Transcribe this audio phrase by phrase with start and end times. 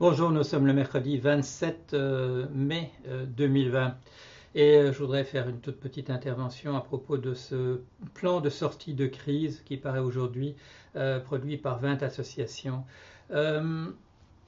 [0.00, 2.92] Bonjour, nous sommes le mercredi 27 euh, mai
[3.36, 3.90] 2020 euh,
[4.54, 7.80] et euh, je voudrais faire une toute petite intervention à propos de ce
[8.14, 10.54] plan de sortie de crise qui paraît aujourd'hui
[11.24, 12.84] produit par 20 associations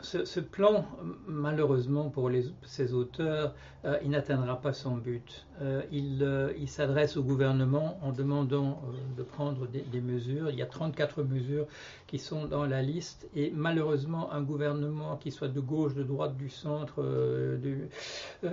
[0.03, 0.85] ce, plan,
[1.27, 3.55] malheureusement pour les, ses auteurs,
[3.85, 5.47] euh, il n'atteindra pas son but.
[5.61, 8.83] Euh, euh, il, s'adresse au gouvernement en demandant
[9.17, 10.51] de prendre des, mesures.
[10.51, 11.67] Il y a 34 mesures
[12.07, 16.37] qui sont dans la liste et malheureusement un gouvernement qui soit de gauche, de droite,
[16.37, 17.05] du centre,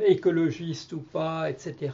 [0.06, 1.92] écologiste ou pas, etc.,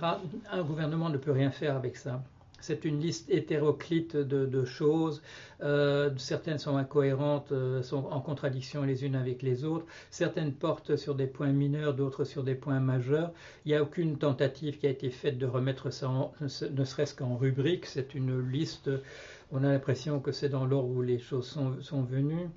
[0.52, 2.24] un gouvernement ne peut rien faire avec ça.
[2.63, 5.21] C'est une liste hétéroclite de, choses.
[5.62, 9.85] Euh, certaines sont incohérentes, euh, sont en contradiction les unes avec les autres.
[10.12, 13.34] Certaines portent sur des points mineurs, d'autres sur des points majeurs.
[13.66, 16.09] Il n'y a aucune tentative qui a été faite de remettre ça,
[16.40, 17.85] ne serait-ce qu'en rubrique.
[17.85, 18.90] C'est une liste.
[19.52, 22.48] On a l'impression que c'est dans l'ordre où les choses sont, sont venues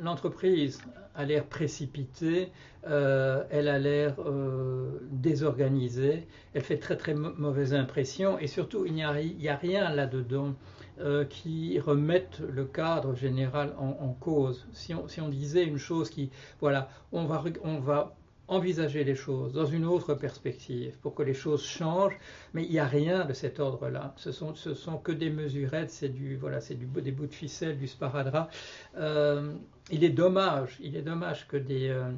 [0.00, 0.80] l'entreprise
[1.14, 2.50] a l'air précipitée,
[2.86, 8.94] euh, elle a l'air euh, désorganisée, elle fait très très mauvaise impression et surtout il
[8.94, 10.54] n'y a, rien là-dedans
[11.00, 14.66] euh, qui remette le cadre général en, cause.
[14.72, 16.30] Si on, si on, disait une chose qui,
[16.60, 18.16] voilà, on va, on va
[18.50, 22.18] envisager les choses dans une autre perspective pour que les choses changent,
[22.52, 24.12] mais il n'y a rien de cet ordre-là.
[24.16, 27.86] Ce sont, sont que des mesurettes, c'est du, voilà, c'est des bouts de ficelle, du
[27.86, 28.52] sparadrap.
[28.96, 29.52] Euh,
[29.92, 32.10] il est dommage, il est dommage que, euh,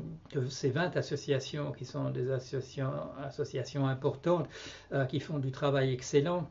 [0.49, 4.49] ces 20 associations, qui sont des associations, associations importantes,
[4.93, 6.51] euh, qui font du travail excellent,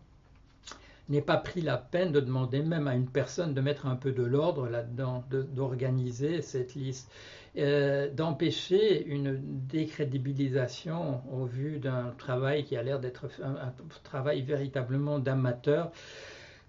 [1.12, 4.12] n'aient pas pris la peine de demander même à une personne de mettre un peu
[4.12, 7.12] de l'ordre là-dedans, d'organiser cette liste.
[7.58, 13.73] Euh, d'empêcher une décrédibilisation au vu d'un travail qui a l'air d'être un,
[14.06, 15.92] travail véritablement d'amateur,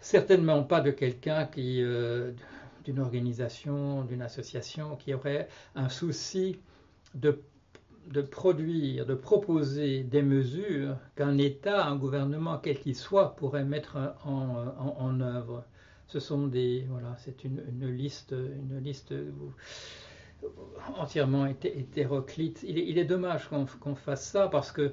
[0.01, 2.33] certainement pas de quelqu'un qui, euh,
[2.85, 6.59] d'une organisation, d'une association qui aurait un souci
[7.15, 7.41] de
[8.11, 13.97] de produire, de proposer des mesures qu'un État, un gouvernement, quel qu'il soit, pourrait mettre
[14.25, 15.65] en, œuvre.
[16.09, 19.15] Ce sont des, voilà, c'est une, une, liste, une liste
[20.99, 22.65] entièrement hétéroclite.
[22.67, 24.93] Il est, dommage qu'on fasse ça parce que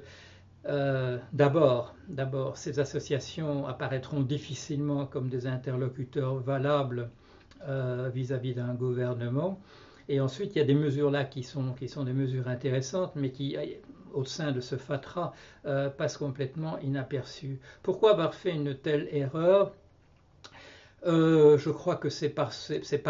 [0.66, 7.10] euh, d'abord, d'abord, ces associations apparaîtront difficilement comme des interlocuteurs valables
[7.66, 9.60] euh, vis-à-vis d'un gouvernement.
[10.10, 11.72] Et ensuite, il y a des mesures là qui sont,
[12.04, 13.56] des mesures intéressantes, mais qui,
[14.12, 15.32] au sein de ce fatras,
[15.66, 17.60] euh, passent complètement inaperçues.
[17.84, 19.72] Pourquoi avoir fait une telle erreur?
[21.06, 22.52] Euh, je crois que c'est par,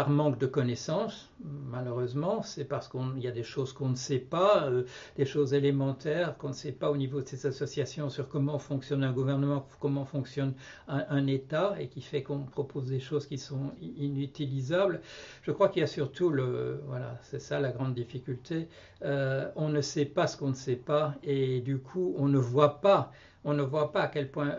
[0.09, 2.41] manque de connaissances, malheureusement.
[2.41, 4.83] C'est parce qu'il y a des choses qu'on ne sait pas, euh,
[5.17, 9.03] des choses élémentaires qu'on ne sait pas au niveau de ces associations sur comment fonctionne
[9.03, 10.53] un gouvernement, comment fonctionne
[10.87, 15.01] un, État, et qui fait qu'on propose des choses qui sont inutilisables.
[15.43, 18.69] Je crois qu'il y a surtout le, voilà, c'est ça la grande difficulté.
[19.03, 22.37] Euh, on ne sait pas ce qu'on ne sait pas, et du coup, on ne
[22.39, 23.11] voit pas
[23.43, 24.55] on ne voit pas à quel point,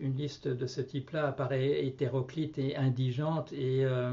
[0.00, 4.12] une, liste de ce type-là apparaît hétéroclite et indigente et, euh,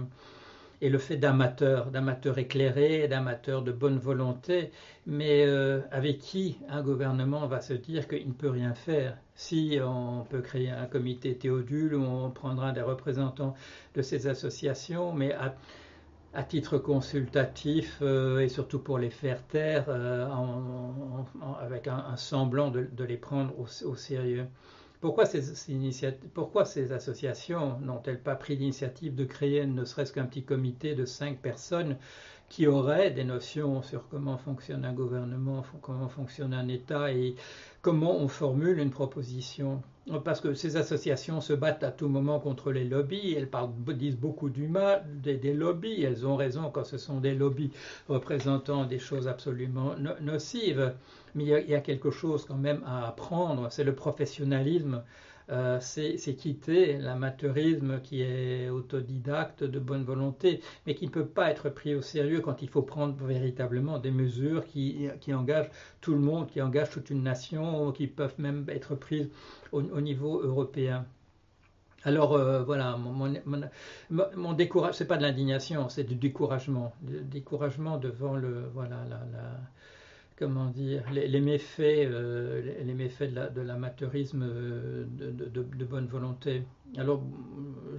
[0.82, 4.72] le fait d'amateurs, d'amateurs éclairés, d'amateurs de bonne volonté,
[5.08, 9.18] mais euh, avec qui un gouvernement va se dire qu'il ne peut rien faire?
[9.34, 13.56] Si on peut créer un comité théodule où on prendra des représentants
[13.96, 19.86] de ces associations, mais à, titre consultatif euh, et surtout pour les faire taire
[21.66, 24.46] avec un, semblant de, les prendre au, sérieux.
[25.02, 25.42] Pourquoi ces,
[26.34, 31.06] pourquoi ces associations n'ont-elles pas pris l'initiative de créer ne serait-ce qu'un petit comité de
[31.06, 31.98] cinq personnes
[32.50, 37.36] qui auraient des notions sur comment fonctionne un gouvernement, comment fonctionne un État et
[37.82, 39.82] comment on formule une proposition?
[40.24, 43.50] Parce que ces associations se battent à tout moment contre les lobbies, elles
[43.96, 47.72] disent beaucoup du mal des, lobbies, elles ont raison quand ce sont des lobbies
[48.08, 50.94] représentant des choses absolument nocives,
[51.34, 55.04] mais il y, a, quelque chose quand même à apprendre, c'est le professionnalisme.
[55.52, 61.52] Euh, c'est quitter l'amateurisme qui est autodidacte, de bonne volonté, mais qui ne peut pas
[61.52, 65.70] être pris au sérieux quand il faut prendre véritablement des mesures qui, engagent
[66.02, 69.29] tout le monde, qui engagent toute une nation, qui peuvent même être prises
[70.02, 71.06] niveau européen.
[72.03, 73.34] Alors euh, voilà, mon,
[74.36, 79.20] mon, découragement, c'est pas de l'indignation, c'est du découragement, du découragement devant le voilà la
[80.38, 86.64] comment dire, les, méfaits, euh, les, méfaits de l'amateurisme euh, de, bonne volonté.
[86.98, 87.24] Alors,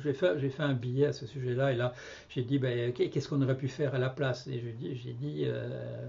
[0.03, 1.95] j'ai fait, fait, un billet à ce sujet-là, et là,
[2.29, 4.47] j'ai dit, ben, qu'est-ce qu'on aurait pu faire à la place?
[4.49, 4.63] Et
[4.95, 5.47] j'ai dit,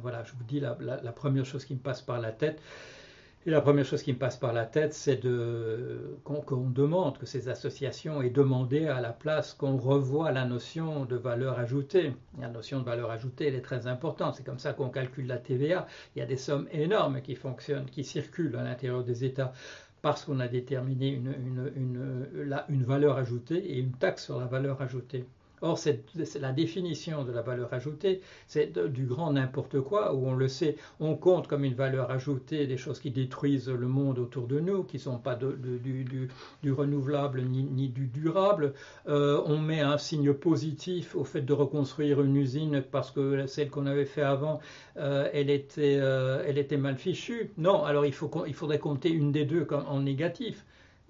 [0.02, 0.76] voilà, je vous dis la,
[1.14, 2.62] première chose qui me passe par la tête.
[3.48, 5.22] Et la première chose qui me passe par la tête, c'est
[6.26, 11.16] qu'on, demande, que ces associations aient demandé à la place qu'on revoie la notion de
[11.16, 12.12] valeur ajoutée.
[12.42, 14.36] La notion de valeur ajoutée, elle est très importante.
[14.36, 15.88] C'est comme ça qu'on calcule la TVA.
[16.14, 19.54] Il y a des sommes énormes qui fonctionnent, qui circulent à l'intérieur des États
[20.02, 25.26] parce qu'on a déterminé une valeur ajoutée et une taxe sur la valeur ajoutée.
[25.62, 26.04] Or, c'est
[26.40, 30.76] la définition de la valeur ajoutée, c'est du grand n'importe quoi, où on le sait,
[31.00, 34.84] on compte comme une valeur ajoutée des choses qui détruisent le monde autour de nous,
[34.84, 38.74] qui ne sont pas du, renouvelable ni, du durable.
[39.08, 43.72] Euh, on met un signe positif au fait de reconstruire une usine parce que celle
[43.72, 44.60] qu'on avait fait avant,
[44.98, 47.52] euh, elle, était, euh, elle était mal fichue.
[47.58, 48.14] Non, alors il,
[48.46, 50.66] il faudrait compter une des deux en négatif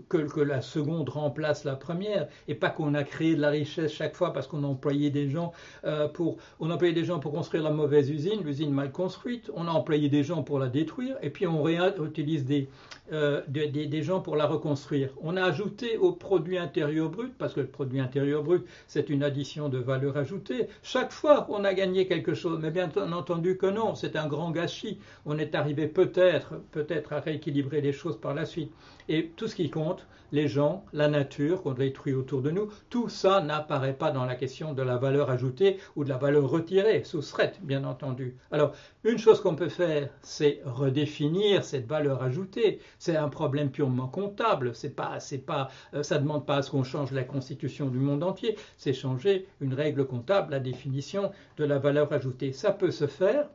[0.10, 4.16] que, la seconde remplace la première et pas qu'on a créé de la richesse chaque
[4.16, 5.52] fois parce qu'on a employé des gens
[5.86, 9.52] euh, pour on a employé des gens pour construire la mauvaise usine, l'usine mal construite,
[9.56, 12.70] on a employé des gens pour la détruire et puis on réutilise des,
[13.12, 15.10] euh, des, des, gens pour la reconstruire.
[15.22, 19.24] On a ajouté au produit intérieur brut parce que le produit intérieur brut c'est une
[19.24, 20.68] addition de valeur ajoutée.
[20.84, 24.52] Chaque fois on a gagné quelque chose, mais bien entendu que non, c'est un grand
[24.52, 25.00] gâchis.
[25.26, 28.72] On est arrivé peut-être peut-être à rééquilibrer les choses par la suite
[29.10, 29.87] et tout ce qui compte
[30.32, 34.36] les gens, la nature qu'on détruit autour de nous, tout ça n'apparaît pas dans la
[34.36, 38.36] question de la valeur ajoutée ou de la valeur retirée, soustraite, bien entendu.
[38.52, 38.74] Alors,
[39.04, 42.80] une chose qu'on peut faire, c'est redéfinir cette valeur ajoutée.
[43.00, 44.76] C'est un problème purement comptable.
[44.76, 48.00] C'est pas, c'est pas, euh, ça demande pas à ce qu'on change la constitution du
[48.00, 48.58] monde entier.
[48.78, 52.52] C'est changer une règle comptable, la définition de la valeur ajoutée.
[52.52, 53.48] Ça peut se faire.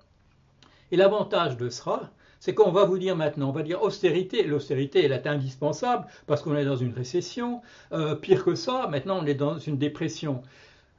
[0.90, 2.10] Et l'avantage de cela,
[2.42, 4.42] c'est qu'on va vous dire maintenant, on va dire austérité.
[4.42, 7.60] L'austérité, elle est indispensable parce qu'on est dans une récession.
[7.92, 10.42] Euh, pire que ça, maintenant, on est dans une dépression.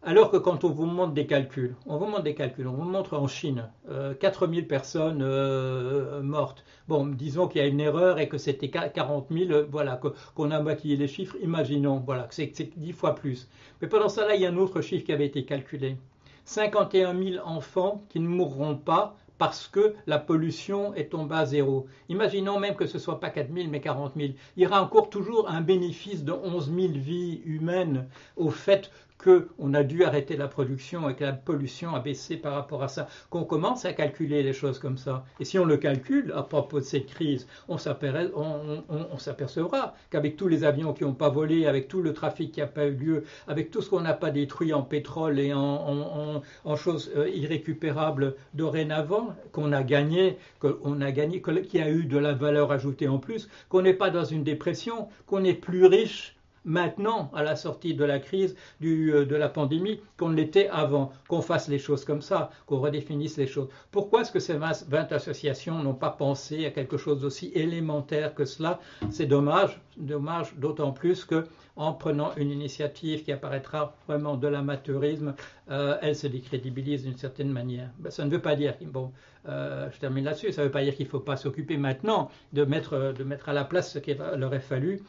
[0.04, 2.90] Alors que quand on vous montre des calculs, on vous montre des calculs, on vous
[2.90, 6.64] montre en Chine euh, 4000 personnes euh, mortes.
[6.88, 10.00] Bon, disons qu'il y a une erreur et que c'était 40 000, voilà,
[10.36, 13.50] qu'on a maquillé les chiffres, imaginons, voilà, que c'est 10 fois plus.
[13.82, 15.98] Mais pendant ça, là, il y a un autre chiffre qui avait été calculé.
[16.46, 21.86] 51 000 enfants qui ne mourront pas parce que la pollution est tombée à zéro.
[22.08, 24.30] Imaginons même que ce ne soit pas 4 000 mais 40 000.
[24.56, 28.08] Il y aura encore toujours un bénéfice de 11 000 vies humaines
[28.38, 32.54] au fait qu'on a dû arrêter la production et que la pollution a baissé par
[32.54, 35.26] rapport à ça, qu'on commence à calculer les choses comme ça.
[35.40, 40.64] Et si on le calcule à propos de cette crise, on s'apercevra qu'avec tous les
[40.64, 43.72] avions qui n'ont pas volé, avec tout le trafic qui n'a pas eu lieu, avec
[43.72, 46.42] tout ce qu'on n'a pas détruit en pétrole et en,
[46.76, 52.18] choses euh, irrécupérables dorénavant, qu'on a gagné, qu'on a gagné, qu'il y a eu de
[52.18, 56.33] la valeur ajoutée en plus, qu'on n'est pas dans une dépression, qu'on est plus riche
[56.66, 61.42] maintenant, à la sortie de la crise, euh, de la pandémie, qu'on l'était avant, qu'on
[61.42, 63.70] fasse les choses comme ça, qu'on redéfinisse les choses.
[63.92, 68.46] Pourquoi est-ce que ces 20 associations n'ont pas pensé à quelque chose d'aussi élémentaire que
[68.46, 68.80] cela?
[69.12, 71.46] C'est dommage, dommage d'autant plus que
[71.76, 75.34] en prenant une initiative qui apparaîtra vraiment de l'amateurisme,
[75.72, 77.90] euh, elle se décrédibilise d'une certaine manière.
[78.10, 79.12] Ça ne veut pas dire, bon,
[79.50, 82.30] euh, je termine là-dessus, ça ne veut pas dire qu'il ne faut pas s'occuper maintenant
[82.54, 85.02] de mettre, de mettre à la place ce qu'il aurait fallu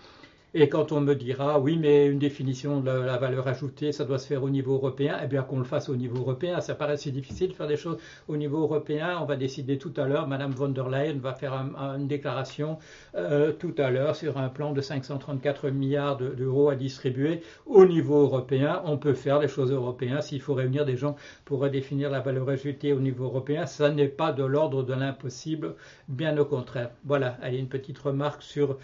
[0.57, 4.19] et quand on me dira, oui, mais une définition de la, valeur ajoutée, ça doit
[4.19, 6.61] se faire au niveau européen, eh bien qu'on le fasse au niveau européen.
[6.61, 7.99] Ça paraît si difficile de faire des choses
[8.29, 9.19] au niveau européen.
[9.21, 12.79] On va décider tout à l'heure, Madame von der Leyen va faire une déclaration
[13.17, 18.23] euh, tout à l'heure sur un plan de 534 milliards d'euros à distribuer au niveau
[18.23, 18.81] européen.
[18.85, 20.23] On peut faire des choses européennes.
[20.23, 24.07] S'il faut réunir des gens pour redéfinir la valeur ajoutée au niveau européen, ça n'est
[24.07, 25.75] pas de l'ordre de l'impossible,
[26.07, 26.91] bien au contraire.
[27.05, 28.77] Voilà, allez, une petite remarque sur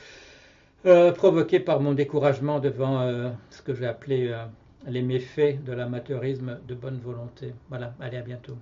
[0.87, 4.44] euh, provoqué par mon découragement devant euh, ce que j'ai appelé euh,
[4.87, 7.54] les méfaits de l'amateurisme de bonne volonté.
[7.68, 8.56] Voilà, allez à bientôt.